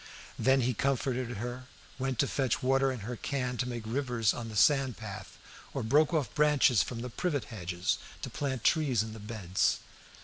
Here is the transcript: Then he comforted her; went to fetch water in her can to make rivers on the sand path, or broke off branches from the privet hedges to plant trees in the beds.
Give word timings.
Then 0.39 0.61
he 0.61 0.73
comforted 0.73 1.37
her; 1.37 1.65
went 1.99 2.17
to 2.17 2.27
fetch 2.27 2.63
water 2.63 2.91
in 2.91 3.01
her 3.01 3.15
can 3.15 3.55
to 3.57 3.69
make 3.69 3.83
rivers 3.85 4.33
on 4.33 4.49
the 4.49 4.55
sand 4.55 4.97
path, 4.97 5.37
or 5.75 5.83
broke 5.83 6.11
off 6.11 6.33
branches 6.33 6.81
from 6.81 7.01
the 7.01 7.09
privet 7.11 7.43
hedges 7.53 7.99
to 8.23 8.29
plant 8.31 8.63
trees 8.63 9.03
in 9.03 9.13
the 9.13 9.19
beds. 9.19 9.77